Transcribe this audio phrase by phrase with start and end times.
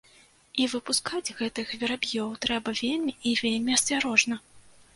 [0.61, 4.35] І выпускаць гэтых вераб'ёў трэба вельмі і вельмі асцярожна.